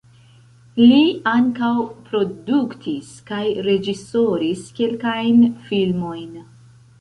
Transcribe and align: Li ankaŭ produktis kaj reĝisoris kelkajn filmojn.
Li 0.77 1.01
ankaŭ 1.31 1.69
produktis 2.07 3.11
kaj 3.29 3.43
reĝisoris 3.69 4.65
kelkajn 4.81 5.39
filmojn. 5.69 6.35